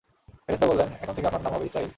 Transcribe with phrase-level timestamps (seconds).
[0.45, 1.89] ফেরেশতা বললেন, এখন থেকে আপনার নাম হবে ইসরাঈল।